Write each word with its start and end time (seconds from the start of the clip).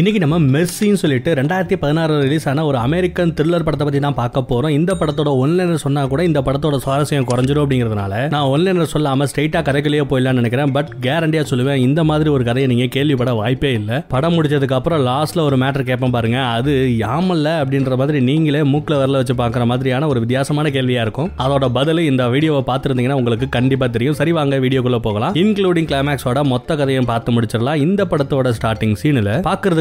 இன்னைக்கு 0.00 0.20
நம்ம 0.22 0.36
மெர்சின்னு 0.52 0.98
சொல்லிட்டு 1.00 1.30
ரெண்டாயிரத்தி 1.38 1.76
பதினாறு 1.80 2.12
ரிலீஸ் 2.24 2.46
ஆன 2.50 2.62
ஒரு 2.68 2.78
அமெரிக்கன் 2.84 3.32
த்ரில்லர் 3.38 3.64
படத்தை 3.64 3.84
பத்தி 3.86 4.00
தான் 4.04 4.16
பார்க்க 4.20 4.40
போறோம். 4.50 4.72
இந்த 4.76 4.92
படத்தோட 5.00 5.30
ஒன்லைனர் 5.42 5.82
சொன்னா 5.82 6.02
கூட 6.12 6.20
இந்த 6.28 6.40
படத்தோட 6.46 6.76
சுவாரஸ்யம் 6.84 7.26
குறைஞ்சிரும் 7.30 7.62
அப்படிங்கிறதுனால 7.64 8.20
நான் 8.34 8.50
ஒன்லைனர் 8.52 8.90
சொல்லாம 8.92 9.26
ஸ்ட்ரைட்டா 9.30 9.60
கதைக்குள்ளேயே 9.66 10.04
போயிடலாம்னு 10.12 10.40
நினைக்கிறேன். 10.40 10.72
பட் 10.76 10.92
கேரண்டியா 11.06 11.42
சொல்லுவேன் 11.50 11.82
இந்த 11.88 12.04
மாதிரி 12.10 12.30
ஒரு 12.36 12.46
கதையை 12.48 12.68
நீங்க 12.72 12.86
கேள்விப்பட 12.96 13.34
வாய்ப்பே 13.40 13.72
இல்லை. 13.80 13.98
படம் 14.14 14.34
முடிச்சதுக்கு 14.36 14.76
அப்புறம் 14.78 15.04
லாஸ்ட்ல 15.10 15.44
ஒரு 15.48 15.58
மேட்டர் 15.64 15.86
கேட்பேன் 15.90 16.14
பாருங்க. 16.16 16.38
அது 16.54 16.72
யாமல்ல 17.02 17.52
அப்படின்ற 17.64 17.98
மாதிரி 18.02 18.22
நீங்களே 18.30 18.62
மூக்கில் 18.72 19.00
வரல 19.02 19.22
வச்சு 19.22 19.36
பார்க்குற 19.42 19.66
மாதிரியான 19.72 20.08
ஒரு 20.14 20.22
வித்தியாசமான 20.24 20.72
கேள்வியா 20.78 21.04
இருக்கும். 21.08 21.30
அதோட 21.46 21.70
பதில் 21.78 22.02
இந்த 22.10 22.30
வீடியோவை 22.36 22.64
பார்த்துருந்தீங்கன்னா 22.72 23.20
உங்களுக்கு 23.22 23.50
கண்டிப்பா 23.58 23.90
தெரியும். 23.98 24.18
சரி 24.22 24.34
வாங்க 24.40 24.62
வீடியோக்குள்ள 24.66 25.02
போகலாம். 25.10 25.36
இன்க்ளூடிங் 25.44 25.90
கிளைமேக்ஸோட 25.92 26.46
மொத்த 26.54 26.80
கதையும் 26.82 27.10
பார்த்து 27.12 27.36
முடிச்சிடலாம். 27.36 27.84
இந்த 27.86 28.08
படத்தோட 28.14 28.56
ஸ்டார்டிங் 28.60 28.98
சீனில் 29.04 29.32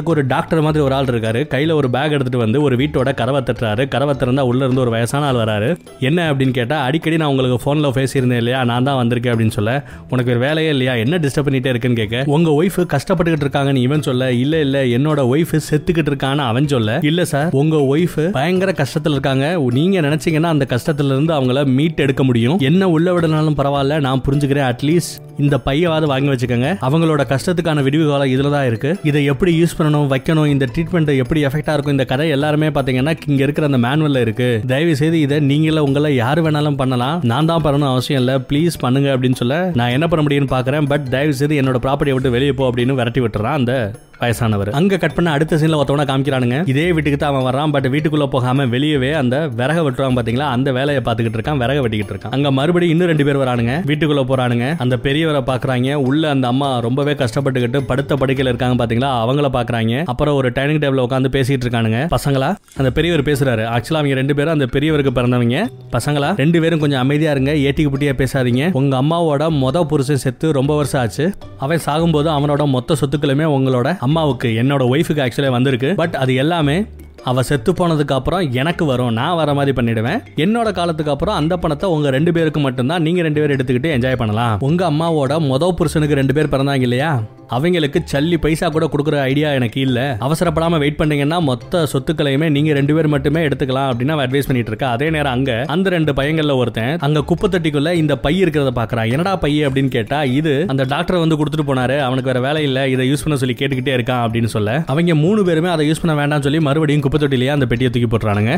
பார்க்கறதுக்கு 0.01 0.09
ஒரு 0.09 0.25
டாக்டர் 0.27 0.61
மாதிரி 0.61 0.83
ஒரு 0.83 0.93
ஆள் 0.95 1.05
இருக்காரு. 1.05 1.41
கையில 1.49 1.73
ஒரு 1.73 1.89
பேக் 1.89 2.11
எடுத்துட்டு 2.11 2.37
வந்து 2.37 2.61
ஒரு 2.61 2.75
வீட்டோட 2.75 3.13
கரவை 3.13 3.41
தட்டுறாரு. 3.41 3.87
கரவை 3.87 4.15
திறந்தா 4.15 4.39
உள்ள 4.39 4.63
இருந்து 4.63 4.81
ஒரு 4.81 4.89
வயசான 4.89 5.25
ஆள் 5.25 5.35
வராரு. 5.35 5.77
என்ன 5.99 6.33
அப்படின்னு 6.33 6.51
கேட்டா 6.51 6.83
அடிக்கடி 6.83 7.17
நான் 7.17 7.29
உங்களுக்கு 7.29 7.57
போன்ல 7.65 7.87
பேசியிருந்தேன் 7.97 8.37
இல்லையா? 8.37 8.63
நான் 8.63 8.83
தான் 8.83 9.07
வந்திருக்கேன் 9.07 9.33
அப்படின்னு 9.33 9.49
சொல்ல 9.49 9.83
உனக்கு 10.09 10.31
ஒரு 10.31 10.39
வேலையே 10.39 10.69
இல்லையா? 10.69 10.93
என்ன 10.93 11.17
டிஸ்டர்ப் 11.17 11.47
பண்ணிட்டே 11.47 11.65
இருக்குன்னு 11.65 12.05
கேட்க 12.05 12.23
உங்க 12.25 12.63
ஒய்ஃப் 12.63 12.95
கஷ்டப்பட்டுக்கிட்டு 12.95 13.47
இருக்காங்கன்னு 13.47 13.75
இவன் 13.75 14.01
சொல்ல 14.01 14.31
இல்ல 14.31 14.59
இல்ல 14.59 14.83
என்னோட 14.83 15.17
ஒய்ஃப் 15.17 15.59
செத்துக்கிட்டு 15.71 16.11
இருக்கான்னு 16.13 16.37
அவன் 16.37 16.67
சொல்ல. 16.67 16.99
இல்ல 17.01 17.25
சார் 17.25 17.49
உங்க 17.51 17.77
ஒய்ஃப் 17.77 18.29
பயங்கர 18.29 18.71
கஷ்டத்துல 18.71 19.11
இருக்காங்க. 19.11 19.63
நீங்க 19.71 20.01
நினைச்சீங்கன்னா 20.01 20.43
அந்த 20.43 20.65
கஷ்டத்துல 20.69 21.05
இருந்து 21.05 21.33
அவங்கள 21.33 21.65
மீட் 21.65 21.99
எடுக்க 21.99 22.23
முடியும். 22.23 22.57
என்ன 22.59 22.89
உள்ள 22.89 23.19
விடனாலும் 23.19 23.57
பரவாயில்ல. 23.57 23.99
நான் 23.99 24.21
புரிஞ்சுக்கிறேன். 24.29 24.69
அட்லீஸ்ட் 24.71 25.13
இந்த 25.37 25.59
பையவாவது 25.65 26.05
வாங்கி 26.05 26.27
வச்சுக்கோங்க. 26.27 26.69
அவங்களோட 26.81 27.21
கஷ்டத்துக்கான 27.33 27.83
விடிவு 27.83 28.09
காலம் 28.09 28.27
இதுல 28.27 28.51
தான் 28.51 28.67
இருக்கு. 28.67 28.97
இதை 29.03 29.25
எப்படி 29.25 29.63
யூஸ் 29.63 29.75
பண்ணணும் 29.77 29.90
வைக்கணும் 29.97 30.45
இந்த 30.45 30.67
ட்ரீட்மெண்ட் 30.75 31.17
எப்படி 31.17 31.45
எஃபெக்டா 31.45 31.73
இருக்கும் 31.73 31.93
இந்த 31.93 32.05
கதை 32.05 32.29
எல்லாருமே 32.29 32.67
பாத்தீங்கன்னா 32.67 33.17
இங்க 33.27 33.43
இருக்கிற 33.43 33.67
அந்த 33.67 33.87
மேனுவல்ல 33.87 34.21
இருக்கு. 34.21 34.61
தயவு 34.67 34.95
செய்து 34.95 35.19
இதை 35.19 35.39
நீங்கள 35.39 35.79
உங்களை 35.79 36.15
யார் 36.15 36.43
வேணாலும் 36.43 36.77
பண்ணலாம். 36.77 37.19
நான் 37.23 37.45
தான் 37.45 37.63
பண்ணணும் 37.63 37.91
அவசியம் 37.91 38.21
இல்ல. 38.21 38.37
ப்ளீஸ் 38.37 38.73
பண்ணுங்க 38.79 39.17
அப்படின்னு 39.17 39.35
சொல்ல 39.35 39.71
நான் 39.73 39.89
என்ன 39.89 40.07
பண்ண 40.07 40.25
முடியும்னு 40.27 40.53
பாக்குறேன். 40.57 40.85
பட் 40.85 41.09
தயவு 41.09 41.33
செய்து 41.33 41.61
என்னோட 41.61 41.75
ப்ராப்பர்ட்டியை 41.87 42.11
விட்டு 42.11 42.31
வெளியே 42.31 42.53
போ 42.53 42.69
அப்படின்னு 42.69 42.93
விரட்டி 42.93 43.21
விட்டுறான் 43.21 43.59
அந்த 43.61 43.91
வயசானவர். 44.21 44.69
அங்க 44.69 44.97
கட் 44.97 45.13
பண்ண 45.13 45.31
அடுத்த 45.31 45.55
சீன்ல 45.55 45.79
ஒருத்தவன 45.81 46.05
காமிக்கிறானுங்க. 46.11 46.57
இதே 46.67 46.91
வீட்டுக்கு 46.91 47.17
தான் 47.17 47.33
அவன் 47.33 47.47
வரான் 47.47 47.71
பட் 47.71 47.87
வீட்டுக்குள்ள 47.87 48.25
போகாம 48.27 48.65
வெளியவே 48.65 49.13
அந்த 49.13 49.49
விறக 49.57 49.79
வெட்டுறான் 49.87 50.17
பாத்தீங்களா? 50.17 50.47
அந்த 50.55 50.71
வேலையை 50.71 51.03
பார்த்துக்கிட்டு 51.05 51.37
இருக்கான் 51.39 51.61
விறக 51.63 51.79
வெட்டிக்கிட்டு 51.85 52.13
இருக்கான். 52.13 52.31
அங்க 52.31 52.51
மறுபடியும் 52.51 52.93
இன்னும் 52.93 53.07
ரெண்டு 53.07 53.25
பேர் 53.25 53.37
வரானுங்க. 53.37 53.75
வீட்டுக்குள்ள 53.89 54.23
போறானுங்க. 54.31 54.77
அந்த 54.77 54.97
பெரியவரை 55.03 55.41
பாக்குறாங்க. 55.51 55.93
உள்ள 55.93 56.29
அந்த 56.29 56.47
அம்மா 56.47 56.79
ரொம்பவே 56.79 57.13
கஷ்டப்பட்டுக்கிட்டு 57.13 57.79
படுத்த 57.81 58.15
படுக்கையில 58.15 58.51
இருக்காங்க 58.51 58.85
பாத்தீங்களா? 58.85 59.11
அவங்கள 59.23 59.49
பாக்குறாங்க. 59.57 60.03
அப்புறம் 60.03 60.35
ஒரு 60.35 60.51
டைனிங் 60.51 60.79
டேபிள் 60.79 61.03
உட்காந்து 61.05 61.31
பேசிட்டு 61.37 61.65
இருக்கானுங்க. 61.67 61.99
பசங்களா 62.15 62.55
அந்த 62.77 62.91
பெரியவர் 62.91 63.25
பேசுறாரு. 63.29 63.65
ஆக்சுவலா 63.75 63.99
அவங்க 64.01 64.15
ரெண்டு 64.21 64.35
பேரும் 64.35 64.53
அந்த 64.53 64.67
பெரியவருக்கு 64.73 65.13
பிறந்தவங்க. 65.15 65.67
பசங்களா 65.97 66.37
ரெண்டு 66.37 66.61
பேரும் 66.61 66.79
கொஞ்சம் 66.79 66.99
அமைதியா 66.99 67.31
இருங்க 67.31 67.51
ஏட்டிக்கு 67.53 67.91
புட்டியா 67.93 68.13
பேசாதீங்க. 68.21 68.71
உங்க 68.71 69.01
அம்மாவோட 69.01 69.43
மொத 69.63 69.83
புருஷன் 69.83 70.23
செத்து 70.25 70.51
ரொம்ப 70.51 70.75
வருஷம் 70.75 71.01
ஆச்சு. 71.01 71.33
அவன் 71.57 71.79
சாகும்போது 71.85 72.29
அவனோட 72.37 72.65
மொத்த 72.67 72.95
சொத்துக்களுமே 73.01 73.45
உங்களோட 73.57 73.97
அம்மாவுக்கு 74.11 74.49
என்னோட 74.61 74.83
ஒய்ஃபுக்கு 74.93 75.21
ஆக்சுவலாக 75.25 75.55
வந்திருக்கு. 75.57 75.89
பட் 75.95 76.15
அது 76.23 76.35
எல்லாமே 76.35 76.75
அவ 77.23 77.41
செத்து 77.49 77.71
போனதுக்கு 77.71 78.13
அப்புறம் 78.19 78.51
எனக்கு 78.51 78.83
வரும். 78.85 79.13
நான் 79.13 79.35
வர 79.35 79.53
மாதிரி 79.53 79.73
பண்ணிடுவேன். 79.77 80.23
என்னோட 80.35 80.69
காலத்துக்கு 80.71 81.11
அப்புறம் 81.11 81.35
அந்த 81.35 81.57
பணத்தை 81.57 81.89
உங்க 81.89 82.09
ரெண்டு 82.09 82.31
பேருக்கு 82.31 82.59
மட்டும்தான் 82.59 83.01
நீங்க 83.01 83.21
ரெண்டு 83.21 83.41
பேரும் 83.41 83.57
எடுத்துக்கிட்டு 83.57 83.89
என்ஜாய் 83.95 84.21
பண்ணலாம். 84.21 84.55
உங்க 84.59 84.89
அம்மாவோட 84.91 85.33
மொத 85.51 85.71
புருஷனுக்கு 85.71 86.15
ரெண்டு 86.15 86.33
பேர் 86.33 86.53
பிறந்தாங்க 86.55 86.81
இல்லையா? 86.81 87.11
அவங்களுக்கு 87.55 87.99
சல்லி 88.11 88.37
பைசா 88.43 88.67
கூட 88.75 88.85
கொடுக்குற 88.93 89.15
ஐடியா 89.31 89.49
எனக்கு 89.59 89.79
இல்லை. 89.87 90.05
அவசரப்படாமல் 90.27 90.81
வெயிட் 90.83 90.99
பண்ணீங்கன்னா 91.01 91.39
மொத்த 91.49 91.83
சொத்துக்களையுமே 91.93 92.47
நீங்க 92.55 92.73
ரெண்டு 92.79 92.93
பேர் 92.97 93.09
மட்டுமே 93.13 93.41
எடுத்துக்கலாம் 93.47 93.89
அப்படின்னு 93.91 94.15
அவன் 94.15 94.25
அட்வைஸ் 94.27 94.49
பண்ணிட்டு 94.49 94.71
இருக்கா. 94.73 94.89
அதே 94.97 95.09
நேரம் 95.15 95.35
அங்க 95.37 95.51
அந்த 95.75 95.89
ரெண்டு 95.95 96.13
பையங்கள்ல 96.19 96.55
ஒருத்தன் 96.61 96.93
அங்க 97.07 97.23
குப்பை 97.31 97.49
தொட்டிக்குள்ள 97.55 97.91
இந்த 98.03 98.15
பை 98.25 98.33
இருக்கிறத 98.43 98.73
பாக்குறான். 98.79 99.11
என்னடா 99.11 99.35
பை 99.45 99.53
அப்படின்னு 99.67 99.91
கேட்டா 99.97 100.19
இது 100.39 100.55
அந்த 100.73 100.85
டாக்டர் 100.93 101.23
வந்து 101.23 101.39
கொடுத்துட்டு 101.41 101.67
போனாரு. 101.71 101.97
அவனுக்கு 102.07 102.31
வேற 102.31 102.41
வேலை 102.47 102.63
இல்ல 102.69 102.87
இதை 102.95 103.05
யூஸ் 103.11 103.25
பண்ண 103.25 103.39
சொல்லி 103.43 103.57
கேட்டுக்கிட்டே 103.61 103.95
இருக்கான் 103.97 104.23
அப்படின்னு 104.25 104.51
சொல்ல. 104.57 104.79
அவங்க 104.93 105.15
மூணு 105.25 105.43
பேருமே 105.49 105.71
அதை 105.75 105.85
யூஸ் 105.91 106.03
பண்ண 106.03 106.15
வேண்டாம்னு 106.21 106.47
சொல்லி 106.49 106.61
மறுபடியும் 106.69 107.05
குப்பை 107.07 107.19
தொட்டிலேயே 107.23 107.55
அந்த 107.57 107.67
பெட்டியை 107.73 107.91
தூக்கி 107.91 108.09
போட்டுறானுங்க. 108.13 108.55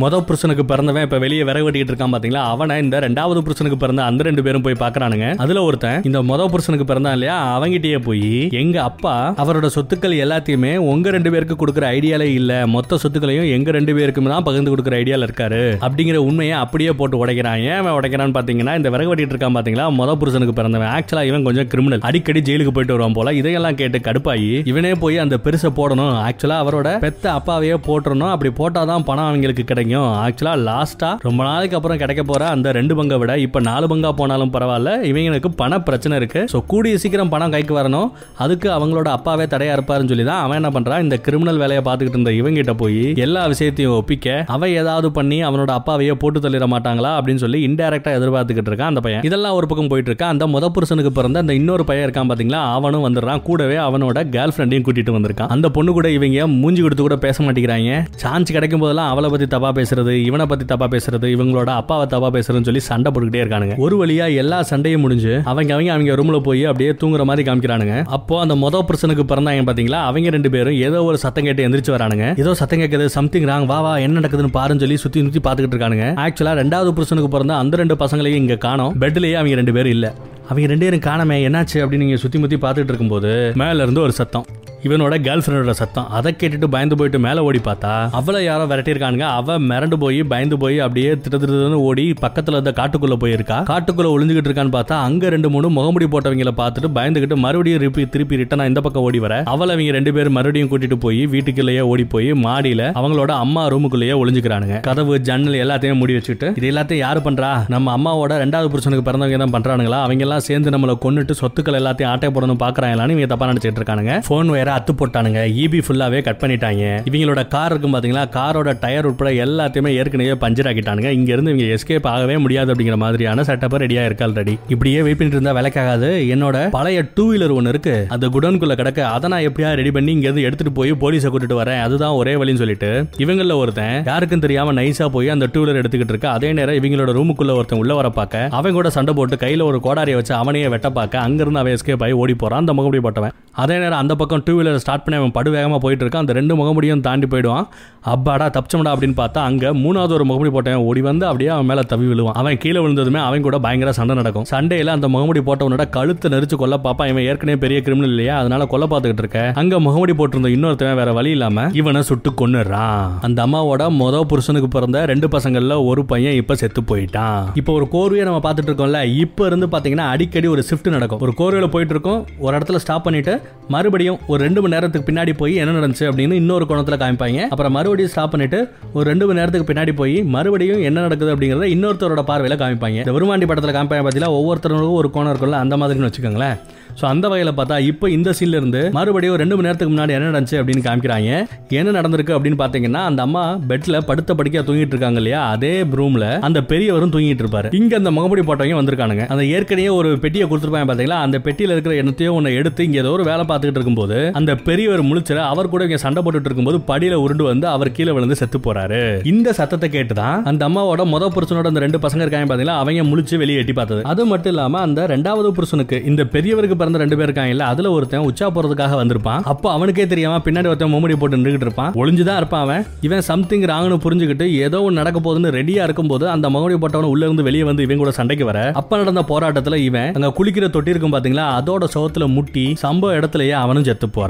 மொத 0.00 0.16
புருஷனுக்கு 0.20 0.64
பிறந்தவன் 0.70 1.04
இப்ப 1.06 1.18
வெளியே 1.18 1.42
விறகு 1.48 1.66
வெட்டிட்டு 1.66 1.90
இருக்கான் 1.92 2.14
பாத்தீங்களா? 2.14 2.40
அவனை 2.52 2.74
இந்த 2.82 2.96
ரெண்டாவது 3.04 3.40
புருஷனுக்கு 3.46 3.78
பிறந்த 3.82 4.04
அந்த 4.04 4.22
ரெண்டு 4.28 4.42
பேரும் 4.42 4.64
போய் 4.64 4.76
பாக்குறானுங்க. 4.80 5.36
அதுல 5.36 5.62
ஒருத்தன் 5.62 6.02
இந்த 6.02 6.18
மொத 6.30 6.46
புருஷனுக்கு 6.52 6.86
பிறந்தான் 6.90 7.12
இல்லையா? 7.12 7.36
அவங்கிட்டயே 7.56 7.98
போய் 7.98 8.48
எங்க 8.60 8.82
அப்பா 8.82 9.34
அவரோட 9.44 9.68
சொத்துக்கள் 9.76 10.16
எல்லாத்தையுமே 10.24 10.76
உங்க 10.76 11.10
ரெண்டு 11.10 11.30
பேருக்கு 11.30 11.56
கொடுக்குற 11.62 11.86
ஐடியாலே 11.96 12.28
இல்ல. 12.40 12.66
மொத்த 12.66 12.98
சொத்துக்களையும் 13.02 13.48
எங்க 13.50 13.70
ரெண்டு 13.70 13.94
பேருக்குமே 13.98 14.32
தான் 14.34 14.42
பகிர்ந்து 14.42 14.74
கொடுக்குற 14.74 14.96
ஐடியால 15.02 15.28
இருக்காரு. 15.28 15.62
அப்படிங்கிற 15.86 16.20
உண்மையை 16.28 16.56
அப்படியே 16.64 16.92
போட்டு 16.92 17.26
உடைக்கிறான். 17.26 17.62
ஏன் 17.70 17.78
அவன் 17.82 17.96
உடைக்கிறான்னு 17.98 18.36
பாத்தீங்கன்னா 18.38 18.76
இந்த 18.76 18.90
விறகு 18.96 19.14
வெட்டிட்டு 19.14 19.36
இருக்கான் 19.36 19.58
பாத்தீங்களா? 19.58 19.86
மொத 20.00 20.14
புருஷனுக்கு 20.22 20.56
பிறந்தவன். 20.60 20.92
ஆக்சுவலா 20.98 21.24
இவன் 21.24 21.42
கொஞ்சம் 21.42 21.66
கிரிமினல் 21.66 22.04
அடிக்கடி 22.10 22.40
ஜெயிலுக்கு 22.40 22.74
போயிட்டு 22.76 22.96
வருவான் 22.96 23.12
போல. 23.12 23.34
இதையெல்லாம் 23.40 23.74
கேட்டு 23.74 23.98
கடுப்பாயி 23.98 24.66
இவனே 24.72 24.92
போய் 24.94 25.18
அந்த 25.18 25.38
பெருசை 25.44 25.72
போடணும். 25.80 26.14
ஆக்சுவலா 26.28 26.60
அவரோட 26.64 26.98
பெத்த 26.98 27.32
அப்பாவையே 27.32 27.78
போட்டுறணும். 27.88 28.32
அப்படி 28.36 28.52
போட்டாதான் 28.60 29.06
பணம் 29.10 29.28
அவங்களுக்கு 29.30 29.64
கிடைக்கும். 29.64 29.84
ஐயோ 29.86 30.00
ஆக்சுவலாக 30.22 30.58
லாஸ்ட்டாக 30.68 31.24
ரொம்ப 31.26 31.40
நாளைக்கு 31.48 31.76
அப்புறம் 31.78 31.98
கிடைக்க 32.02 32.22
போகிற 32.28 32.44
அந்த 32.54 32.68
ரெண்டு 32.76 32.94
பங்கை 32.98 33.16
விட 33.22 33.32
இப்போ 33.46 33.58
நாலு 33.66 33.86
பங்கா 33.90 34.10
போனாலும் 34.20 34.52
பரவாயில்ல. 34.54 34.90
இவங்களுக்கு 35.10 35.50
பண 35.60 35.78
பிரச்சனை 35.88 36.14
இருக்கு. 36.20 36.40
ஸோ 36.52 36.58
கூடிய 36.70 36.94
சீக்கிரம் 37.02 37.30
பணம் 37.34 37.52
கைக்கு 37.54 37.74
வரணும். 37.78 38.08
அதுக்கு 38.44 38.68
அவங்களோட 38.76 39.08
அப்பாவே 39.16 39.44
தடையா 39.52 39.74
இருப்பாருன்னு 39.76 40.10
சொல்லி 40.12 40.24
தான் 40.30 40.40
அவன் 40.44 40.58
என்ன 40.60 40.70
பண்ணுறான் 40.76 41.02
இந்த 41.04 41.16
கிரிமினல் 41.26 41.60
வேலையை 41.62 41.82
பார்த்துக்கிட்டு 41.88 42.18
இருந்த 42.18 42.32
இவங்கிட்ட 42.40 42.74
போய் 42.82 42.98
எல்லா 43.26 43.42
விஷயத்தையும் 43.52 43.94
ஒப்பிக்க 43.98 44.36
அவன் 44.56 44.74
ஏதாவது 44.80 45.10
பண்ணி 45.18 45.38
அவனோட 45.48 45.72
அப்பாவையே 45.80 46.16
போட்டு 46.24 46.42
தள்ளிட 46.46 46.68
மாட்டாங்களா 46.74 47.12
அப்படின்னு 47.18 47.44
சொல்லி 47.44 47.60
இன்டெரக்டா 47.68 48.16
எதிர்பார்த்துக்கிட்டு 48.18 48.72
இருக்கான் 48.72 48.92
அந்த 48.94 49.02
பையன். 49.06 49.24
இதெல்லாம் 49.30 49.56
ஒரு 49.60 49.68
பக்கம் 49.72 49.90
போயிட்டு 49.94 50.12
இருக்கா. 50.12 50.28
அந்த 50.34 50.46
முத 50.54 50.72
புருஷனுக்கு 50.78 51.12
பிறந்த 51.20 51.44
அந்த 51.46 51.56
இன்னொரு 51.60 51.86
பையன் 51.90 52.06
இருக்கான் 52.08 52.32
பாத்தீங்களா? 52.32 52.62
அவனும் 52.78 53.06
வந்துடுறான். 53.06 53.44
கூடவே 53.50 53.78
அவனோட 53.86 54.26
கேர்ள் 54.34 54.56
ஃப்ரெண்டையும் 54.56 54.88
கூட்டிட்டு 54.88 55.16
வந்திருக்கான். 55.18 55.52
அந்த 55.56 55.66
பொண்ணு 55.78 55.96
கூட 56.00 56.10
இவங்க 56.18 56.50
மூஞ்சி 56.60 56.82
கொடுத்து 56.86 57.06
கூட 57.08 57.18
பேச 57.28 57.44
மாட்டேங்கிறாங்க. 57.46 58.02
சான்ஸ் 58.24 58.54
கிடைக்கும் 58.58 58.84
போதெல்லாம் 58.84 59.10
அவளை 59.14 59.30
பத்தி 59.32 59.48
தப்பா 59.54 59.65
பேசுறது 59.72 60.10
இவனை 60.10 60.46
பத்தி 60.46 60.64
தப்பா 60.64 60.86
பேசுறது 60.86 61.26
இவங்களோட 61.36 61.66
அப்பாவை 61.66 62.06
தப்பா 62.06 62.30
பேசுறதுன்னு 62.30 62.68
சொல்லி 62.68 62.80
சண்டை 62.80 63.12
போட்டுக்கிட்டே 63.12 63.42
இருக்கானுங்க. 63.44 63.76
ஒரு 63.76 64.06
வழியா 64.06 64.34
எல்லா 64.34 64.62
சண்டையும் 64.62 65.00
முடிஞ்சு 65.00 65.42
அவங்க 65.44 65.74
அவங்க 65.74 65.92
அவங்க 65.92 66.14
ரூம்ல 66.14 66.40
போய் 66.40 66.64
அப்படியே 66.64 66.90
தூங்குற 66.90 67.24
மாதிரி 67.24 67.50
காமிக்கிறானுங்க. 67.50 68.04
அப்போ 68.04 68.40
அந்த 68.40 68.54
மொத 68.54 68.84
பிரச்சனைக்கு 68.90 69.24
பிறந்தாங்க 69.32 69.64
பாத்தீங்களா? 69.68 70.00
அவங்க 70.10 70.30
ரெண்டு 70.30 70.50
பேரும் 70.50 70.74
ஏதோ 70.74 71.04
ஒரு 71.04 71.18
சத்தம் 71.18 71.44
கேட்டு 71.44 71.68
எந்திரிச்சு 71.68 71.94
வரானுங்க. 71.96 72.38
ஏதோ 72.38 72.54
சத்தம் 72.54 72.78
கேட்குது 72.78 73.04
சம்திங் 73.04 73.42
ராங் 73.42 73.66
வா 73.66 73.80
வா 73.80 73.96
என்ன 73.96 74.20
நடக்குதுன்னு 74.20 74.54
பாருன்னு 74.54 74.78
சொல்லி 74.78 74.96
சுத்தி 74.96 75.22
சுத்தி 75.22 75.38
பாத்துக்கிட்டு 75.38 75.76
இருக்கானுங்க. 75.76 76.06
ஆக்சுவலா 76.26 76.54
ரெண்டாவது 76.62 76.92
பிரச்சனைக்கு 76.98 77.26
பிறந்த 77.26 77.56
அந்த 77.56 77.76
ரெண்டு 77.76 77.94
பசங்களையும் 77.94 78.40
இங்க 78.42 78.56
காணோம். 78.56 78.94
பெட்லயே 79.00 79.32
அவங்க 79.32 79.54
ரெண்டு 79.54 79.72
பேரும் 79.72 79.90
இல்ல. 79.90 80.14
அவங்க 80.48 80.68
ரெண்டு 80.68 80.84
பேரும் 80.84 81.00
காணமே 81.00 81.48
என்னாச்சு 81.48 81.74
அப்படின்னு 81.74 81.96
நீங்க 81.96 82.16
சுத்தி 82.16 82.38
முத்தி 82.38 82.56
பாத்துட்டு 82.56 82.92
இருக்கும்போது 82.92 83.52
மேல 83.54 83.82
இருந்து 83.82 84.00
ஒரு 84.00 84.12
சத்தம். 84.12 84.46
இவனோட 84.86 85.14
கேர்ள் 85.26 85.42
ஃப்ரெண்டோட 85.44 85.74
சத்தம். 85.80 86.08
அதை 86.18 86.32
கேட்டுட்டு 86.40 86.68
பயந்து 86.74 86.98
போயிட்டு 87.00 87.18
மேலே 87.26 87.40
ஓடி 87.48 87.60
பார்த்தா 87.68 87.92
அவளை 88.20 88.40
யாரோ 88.48 88.64
விரட்டியிருக்கானுங்க. 88.72 89.26
அவ 89.40 89.58
மிரண்டு 89.70 89.96
போய் 90.04 90.20
பயந்து 90.32 90.58
போய் 90.62 90.76
அப்படியே 90.86 91.12
திட்டு 91.24 91.80
ஓடி 91.88 92.04
பக்கத்தில் 92.24 92.56
இருந்த 92.56 92.72
காட்டுக்குள்ள 92.80 93.16
போயிருக்கா. 93.22 93.58
காட்டுக்குள்ள 93.72 94.08
ஒளிஞ்சுக்கிட்டு 94.16 94.50
இருக்கான்னு 94.50 94.74
பார்த்தா 94.76 94.96
அங்க 95.08 95.28
ரெண்டு 95.34 95.50
மூணு 95.54 95.70
முகமுடி 95.78 96.06
போட்டவங்கள 96.14 96.52
பார்த்துட்டு 96.60 96.90
பயந்துகிட்டு 96.98 97.36
மறுபடியும் 97.44 97.80
திருப்பி 97.82 98.04
திருப்பி 98.14 98.40
ரிட்டனா 98.42 98.66
இந்த 98.70 98.80
பக்கம் 98.86 99.04
ஓடி 99.08 99.18
வர. 99.24 99.34
அவளை 99.54 99.72
அவங்க 99.76 99.94
ரெண்டு 99.98 100.12
பேரும் 100.16 100.36
மறுபடியும் 100.38 100.70
கூட்டிட்டு 100.72 100.98
போய் 101.04 101.22
வீட்டுக்குள்ளேயே 101.34 101.82
ஓடி 101.92 102.04
போய் 102.14 102.28
மாடியில 102.44 102.82
அவங்களோட 103.00 103.32
அம்மா 103.44 103.62
ரூமுக்குள்ளேயே 103.72 104.14
ஒளிஞ்சுக்கிறானுங்க. 104.22 104.76
கதவு 104.88 105.14
ஜன்னல் 105.28 105.58
எல்லாத்தையும் 105.64 106.00
மூடி 106.02 106.14
வச்சுட்டு 106.18 106.48
இது 106.58 106.70
எல்லாத்தையும் 106.72 107.02
யாரு 107.04 107.20
பண்றா? 107.26 107.50
நம்ம 107.74 107.92
அம்மாவோட 107.96 108.38
ரெண்டாவது 108.44 108.70
புருஷனுக்கு 108.74 109.06
பிறந்தவங்க 109.08 109.38
தான் 109.44 109.54
பண்றானுங்களா? 109.56 110.00
அவங்க 110.06 110.24
எல்லாம் 110.26 110.44
சேர்ந்து 110.48 110.74
நம்மளை 110.76 110.96
கொண்டுட்டு 111.04 111.36
சொத்துக்கள் 111.40 111.78
எல்லாத்தையும் 111.80 112.10
ஆட்டை 112.12 112.30
போடணும் 112.36 112.62
பாக்குறாங்களான்னு 112.64 113.14
இவங்க 113.16 113.30
தப்பா 113.32 113.50
நினைச்சிட்டு 113.52 113.80
இருக்கானுங்க. 113.80 114.14
போன் 114.30 114.54
வேற 114.58 114.70
அத்து 114.76 114.92
போட்டானுங்க. 114.98 115.40
இபி 115.64 115.80
ஃபுல்லாவே 115.86 116.22
கட் 116.22 116.40
பண்ணிட்டாங்க. 116.40 116.84
இவங்களோட 117.10 117.48
கார் 117.48 117.70
இருக்கும் 117.70 117.94
பாத்தீங்களா? 117.94 118.24
காரோட 118.38 118.76
டயர் 118.80 119.06
உட்பட 119.06 119.30
எல்லாத்தையுமே 119.30 119.92
ஏற்கனவே 120.00 120.34
பஞ்சர் 120.44 120.68
ஆக்கிட்டானுங்க. 120.70 121.10
இங்க 121.18 121.32
இருந்து 121.32 121.52
இவங்க 121.54 121.66
எஸ்கேப் 121.76 122.06
ஆகவே 122.06 122.36
முடியாது 122.38 122.74
அப்படிங்கிற 122.74 122.96
மாதிரியான 122.96 123.42
செட்டப் 123.42 123.80
ரெடியா 123.84 124.04
இருக்கு 124.04 124.26
ஆல்ரெடி 124.26 124.54
இப்படியே 124.68 125.02
வெயிட் 125.02 125.18
பண்ணிட்டு 125.18 125.40
இருந்தா 125.40 125.54
விலைக்காகாது. 125.60 126.10
என்னோட 126.34 126.70
பழைய 126.70 127.04
டூ 127.14 127.24
வீலர் 127.32 127.54
ஒன்று 127.54 127.68
இருக்கு. 127.68 128.06
அந்த 128.08 128.26
குடோன்குள்ள 128.26 128.74
கிடக்க. 128.74 129.08
அதை 129.08 129.30
நான் 129.30 129.46
எப்படியா 129.48 129.74
ரெடி 129.74 129.90
பண்ணி 129.90 130.12
இங்க 130.12 130.26
இருந்து 130.28 130.46
எடுத்துட்டு 130.48 130.72
போய் 130.78 130.92
போலீஸை 130.92 131.30
கூட்டிட்டு 131.30 131.58
வரேன். 131.62 131.80
அதுதான் 131.86 132.14
ஒரே 132.20 132.34
வழின்னு 132.34 132.62
சொல்லிட்டு 132.62 132.90
இவங்கள 133.18 133.54
ஒருத்தன் 133.56 134.02
யாருக்கும் 134.06 134.44
தெரியாம 134.46 134.72
நைஸா 134.80 135.08
போய் 135.08 135.28
அந்த 135.28 135.48
டூ 135.52 135.64
வீலர் 135.64 135.80
எடுத்துக்கிட்டு 135.82 136.14
இருக்க. 136.14 136.30
அதே 136.30 136.52
நேரம் 136.52 136.74
இவங்களோட 136.74 137.12
ரூமுக்குள்ள 137.18 137.54
ஒருத்தன் 137.56 137.78
உள்ள 137.78 137.94
வர 137.94 138.08
பார்க்க 138.10 138.48
அவன் 138.50 138.72
கூட 138.72 138.90
சண்டை 138.90 139.14
போட்டு 139.14 139.36
கையில 139.36 139.62
ஒரு 139.62 139.80
கோடாரியை 139.86 140.14
வச்சு 140.14 140.34
அவனையே 140.34 140.68
வெட்ட 140.68 140.90
பார்க்க 140.90 141.24
அங்கிருந்து 141.26 141.58
அவன் 141.58 141.76
எஸ்கேப் 141.76 142.02
ஆகி 142.02 142.12
ஓடி 142.22 142.34
போறான். 142.34 142.60
அந்த 142.66 142.72
முகப்படி 142.72 143.00
போட்டவன். 143.06 143.34
அதே 143.52 143.76
நேரம் 143.78 143.98
அந்த 143.98 144.14
பக்கம் 144.14 144.42
டூ 144.44 144.55
வீலரை 144.58 144.80
ஸ்டார்ட் 144.84 145.04
பண்ணி 145.04 145.18
அவன் 145.20 145.34
படுவேகமாக 145.38 145.80
போயிட்டு 145.84 146.04
இருக்கான். 146.04 146.24
அந்த 146.24 146.34
ரெண்டு 146.40 146.56
முகமுடியும் 146.60 147.04
தாண்டி 147.06 147.28
போயிடுவான். 147.34 147.66
அப்பாடா 148.14 148.46
தப்பிச்சோம்டா 148.56 148.90
அப்படின்னு 148.94 149.16
பார்த்தா 149.20 149.40
அங்க 149.50 149.72
மூணாவது 149.84 150.12
ஒரு 150.16 150.24
முகமுடி 150.30 150.50
போட்டவன் 150.56 150.84
ஓடி 150.88 151.00
வந்து 151.10 151.24
அப்படியே 151.30 151.50
அவன் 151.54 151.68
மேல 151.70 151.82
தவி 151.92 152.06
விழுவான். 152.10 152.36
அவன் 152.40 152.58
கீழே 152.64 152.80
விழுந்ததுமே 152.84 153.20
அவன் 153.28 153.44
கூட 153.46 153.58
பயங்கர 153.66 153.92
சண்டை 153.98 154.16
நடக்கும். 154.20 154.46
சண்டையில 154.52 154.94
அந்த 154.96 155.08
முகமுடி 155.14 155.40
போட்டவனோட 155.48 155.84
கழுத்தை 155.96 156.30
நெரிச்சு 156.34 156.56
கொல்ல 156.62 156.76
பாப்பா 156.86 157.06
இவன் 157.12 157.26
ஏற்கனவே 157.30 157.58
பெரிய 157.64 157.80
கிரிமினல் 157.86 158.12
இல்லையா? 158.14 158.36
அதனால 158.42 158.66
கொல்ல 158.72 158.86
பார்த்துக்கிட்டு 158.92 159.24
இருக்க. 159.24 159.40
அங்கே 159.62 159.80
முகமுடி 159.86 160.14
போட்டிருந்த 160.20 160.50
இன்னொருத்தவன் 160.56 160.98
வேற 161.00 161.12
வழி 161.18 161.30
இல்லாம 161.36 161.66
இவனை 161.80 162.02
சுட்டு 162.10 162.32
கொன்னுறான் 162.42 163.04
அந்த 163.28 163.38
அம்மாவோட 163.46 163.82
முத 164.00 164.22
புருஷனுக்கு 164.32 164.70
பிறந்த 164.76 165.04
ரெண்டு 165.12 165.28
பசங்கள்ல 165.34 165.74
ஒரு 165.90 166.04
பையன் 166.12 166.38
இப்போ 166.40 166.56
செத்து 166.62 166.82
போயிட்டான். 166.90 167.42
இப்போ 167.60 167.72
ஒரு 167.78 167.88
கோர்வையை 167.96 168.26
நம்ம 168.28 168.40
பார்த்துட்டு 168.46 168.70
இருக்கோம்ல 168.72 169.00
இப்போ 169.24 169.42
இருந்து 169.50 169.68
பார்த்தீங்கன்னா 169.74 170.06
அடிக்கடி 170.14 170.48
ஒரு 170.54 170.64
ஷிஃப்ட் 170.70 170.88
நடக்கும். 170.96 171.20
ஒரு 171.26 171.34
கோர்வையில் 171.40 171.72
போயிட்டு 171.74 171.94
இருக்கோம் 171.96 172.20
ஒரு 172.44 172.52
இடத்துல 172.58 172.80
ஸ்டாப் 172.84 173.04
பண்ணிட்டு 173.08 173.34
மறுபடியும் 173.74 174.18
ஒரு 174.32 174.42
ரெண்டு 174.46 174.60
மணி 174.62 174.74
நேரத்துக்கு 174.76 175.08
பின்னாடி 175.10 175.34
போய் 175.42 175.54
என்ன 175.62 175.76
நடந்துச்சு 175.78 176.06
அப்படின்னு 176.10 176.40
இன்னொரு 176.42 176.64
கோணத்துல 176.70 176.98
காமிப்பாங்க. 177.02 177.40
அப்புறம் 177.52 177.76
மறுபடியும் 177.78 178.12
ஸ்டாப் 178.14 178.32
பண்ணிட்டு 178.34 178.60
ஒரு 178.96 179.04
ரெண்டு 179.10 179.26
மணி 179.28 179.40
நேரத்துக்கு 179.40 179.70
பின்னாடி 179.72 179.94
போய் 180.00 180.16
மறுபடியும் 180.36 180.82
என்ன 180.88 181.04
நடக்குது 181.06 181.34
அப்படிங்கறத 181.34 181.68
இன்னொருத்தரோட 181.74 182.24
பார்வையில 182.30 182.56
காமிப்பாங்க. 182.62 183.00
இந்த 183.04 183.14
வருமாண்டி 183.18 183.48
படத்துல 183.50 183.74
காமிப்பாங்க 183.76 184.02
பார்த்தீங்கன்னா 184.06 184.36
ஒவ்வொருத்தருக்கும் 184.40 184.98
ஒரு 185.02 185.10
கோணம் 185.16 185.32
இருக்கும்ல 185.32 185.62
அந்த 185.66 185.76
மாதிரின்னு 185.82 186.10
வச்சுக்கோங்களேன். 186.10 186.56
ஸோ 186.98 187.04
அந்த 187.12 187.26
வகையில் 187.30 187.56
பார்த்தா 187.56 187.76
இப்போ 187.88 188.06
இந்த 188.16 188.30
சீன்ல 188.36 188.58
இருந்து 188.60 188.80
மறுபடியும் 188.96 189.34
ஒரு 189.34 189.42
ரெண்டு 189.42 189.56
மணி 189.56 189.66
நேரத்துக்கு 189.66 189.92
முன்னாடி 189.94 190.12
என்ன 190.16 190.28
நடந்துச்சு 190.30 190.58
அப்படின்னு 190.60 190.84
காமிக்கிறாங்க. 190.86 191.30
என்ன 191.78 191.94
நடந்திருக்கு 191.96 192.34
அப்படின்னு 192.36 192.58
பார்த்தீங்கன்னா 192.60 193.02
அந்த 193.08 193.20
அம்மா 193.26 193.42
பெட்ல 193.70 193.98
படுத்த 194.10 194.34
படுக்கையா 194.38 194.62
தூங்கிட்டு 194.68 194.94
இருக்காங்க 194.94 195.20
இல்லையா? 195.22 195.40
அதே 195.54 195.72
ரூம்ல 195.98 196.26
அந்த 196.48 196.60
பெரியவரும் 196.70 197.12
தூங்கிட்டு 197.14 197.44
இருப்பாரு. 197.44 197.70
இங்க 197.80 197.92
அந்த 198.00 198.10
முகமுடி 198.16 198.44
போட்டவங்க 198.50 198.78
வந்திருக்கானுங்க. 198.80 199.26
அந்த 199.34 199.44
ஏற்கனவே 199.56 199.90
ஒரு 199.98 200.12
பெட்டியை 200.22 200.46
கொடுத்துருப்பாங்க 200.50 200.88
பார்த்தீங்களா 200.90 201.18
அந்த 201.26 201.40
பெட்டியில 201.46 201.76
இருக்கிற 201.76 201.94
எண்ணத்தையும் 202.02 202.36
ஒன்று 202.38 202.54
எடுத்து 202.60 202.86
இங்க 202.88 202.98
ஏதோ 203.04 203.12
ஒரு 203.18 203.26
வேலை 203.30 203.44
பார்த்துக்கிட்டு 203.50 203.80
இருக்கும்போது 203.80 204.18
அந்த 204.36 204.54
பெரியவர் 204.54 205.04
முழிச்சிட 205.04 205.36
அவர் 205.36 205.68
கூட 205.68 205.82
இங்க 205.84 205.96
சண்டை 205.96 206.22
போட்டுட்டு 206.22 206.48
இருக்கும்போது 206.50 206.78
படியில 206.86 207.12
உருண்டு 207.14 207.44
வந்து 207.44 207.66
அவர் 207.66 207.92
கீழே 207.92 208.10
விழுந்து 208.10 208.34
செத்து 208.34 208.58
போறாரு. 208.58 209.26
இந்த 209.26 209.52
சத்தத்தை 209.52 209.88
கேட்டுதான் 209.88 210.42
அந்த 210.42 210.68
அம்மாவோட 210.68 211.02
முத 211.12 211.28
புருஷனோட 211.36 211.66
அந்த 211.66 211.80
ரெண்டு 211.80 211.98
பசங்க 211.98 212.16
இருக்காங்க 212.16 212.56
பாத்தீங்களா? 212.56 212.76
அவங்க 212.82 213.02
முழிச்சு 213.02 213.36
வெளியே 213.36 213.58
எட்டி 213.58 213.72
பார்த்தது. 213.72 214.02
அது 214.02 214.26
மட்டும் 214.26 214.52
இல்லாம 214.54 214.78
அந்த 214.78 215.06
ரெண்டாவது 215.06 215.50
புருஷனுக்கு 215.50 216.04
இந்த 216.04 216.24
பெரியவருக்கு 216.24 216.76
பிறந்த 216.80 216.98
ரெண்டு 216.98 217.16
பேர் 217.16 217.32
இருக்காங்கல்ல 217.32 217.66
அதுல 217.72 217.90
ஒருத்தன் 217.90 218.20
உச்சா 218.20 218.50
போறதுக்காக 218.50 218.96
வந்திருப்பான். 219.02 219.40
அப்போ 219.42 219.72
அவனுக்கே 219.72 220.06
தெரியாம 220.06 220.40
பின்னாடி 220.44 220.66
ஒருத்தன் 220.66 220.92
மும்முடி 220.92 221.16
போட்டு 221.16 221.36
நின்றுட்டு 221.36 221.64
இருப்பான். 221.66 221.92
ஒளிஞ்சுதான் 221.92 222.36
இருப்பான் 222.36 222.62
அவன். 222.62 222.86
இவன் 223.00 223.20
சம்திங் 223.20 223.62
ராங்னு 223.62 223.98
புரிஞ்சுக்கிட்டு 224.04 224.52
ஏதோ 224.52 224.80
ஒன்று 224.80 225.02
நடக்க 225.02 225.20
போகுதுன்னு 225.20 225.54
ரெடியா 225.60 225.82
இருக்கும்போது 225.82 226.28
அந்த 226.28 226.50
முகமுடி 226.50 226.76
போட்டவன் 226.80 227.12
உள்ள 227.14 227.24
இருந்து 227.24 227.42
வெளியே 227.42 227.62
வந்து 227.62 227.82
இவன் 227.82 227.96
கூட 227.96 228.10
சண்டைக்கு 228.10 228.44
வர. 228.44 228.70
அப்ப 228.74 228.96
நடந்த 228.96 229.24
போராட்டத்துல 229.28 229.76
இவன் 229.76 230.12
அங்க 230.12 230.32
குளிக்கிற 230.38 230.70
தொட்டி 230.70 230.90
இருக்கும் 230.90 231.12
பாத்தீங்களா? 231.12 231.46
அதோட 231.60 231.84
சோத்துல 231.94 232.26
முட்டி 232.26 232.64
சம்பவ 232.82 233.16
இடத்துலயே 233.18 233.56
அவனும் 233.64 233.84
செத்து 233.84 234.08
போறான். 234.08 234.24